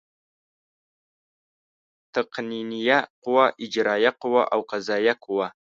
[2.15, 5.47] تقنینیه قوه، اجرائیه قوه او قضایه قوه.